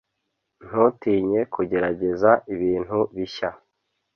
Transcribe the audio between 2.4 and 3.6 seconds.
ibintu bishya